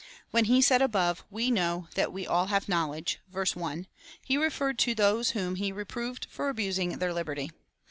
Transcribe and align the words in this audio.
When 0.31 0.45
he 0.45 0.63
said 0.63 0.81
above— 0.81 1.23
We 1.39 1.51
know 1.51 1.87
that 1.93 2.11
we 2.11 2.25
all 2.25 2.47
have 2.47 2.67
knowledge, 2.67 3.19
(verse 3.31 3.55
1,) 3.55 3.85
he 4.25 4.35
referred 4.35 4.79
to 4.79 4.95
those 4.95 5.29
whom 5.37 5.57
he 5.57 5.71
reproved 5.71 6.25
for 6.31 6.49
abusing 6.49 6.97
their 6.97 7.13
liberty. 7.13 7.51